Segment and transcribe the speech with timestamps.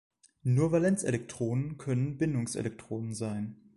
[0.41, 3.55] Nur Valenzelektronen können Bindungselektronen sein.